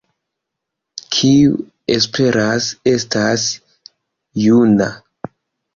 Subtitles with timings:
[1.15, 1.59] Kiu
[1.97, 3.47] esperas, estas
[4.47, 4.91] juna.